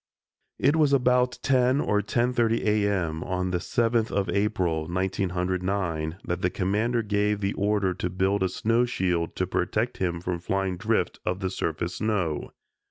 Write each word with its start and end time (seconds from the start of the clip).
It 0.57 0.75
was 0.75 0.93
about 0.93 1.37
ten 1.43 1.79
or 1.79 2.01
ten 2.01 2.33
thirty 2.33 2.67
A. 2.67 2.91
M., 2.91 3.23
on 3.23 3.51
the 3.51 3.59
7th 3.59 4.09
of 4.09 4.29
April, 4.31 4.87
1909, 4.87 6.17
that 6.25 6.41
the 6.41 6.49
Commander 6.49 7.03
gave 7.03 7.39
the 7.39 7.53
order 7.53 7.93
to 7.93 8.09
build 8.09 8.41
a 8.41 8.49
snow 8.49 8.85
shield 8.85 9.35
to 9.35 9.45
protect 9.45 9.97
him 9.97 10.19
from 10.19 10.37
the 10.37 10.41
flying 10.43 10.77
drift 10.77 11.19
of 11.23 11.39
the 11.39 11.51
surface 11.51 11.97
snow. 11.97 12.49